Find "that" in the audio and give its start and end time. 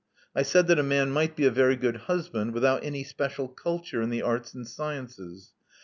0.65-0.79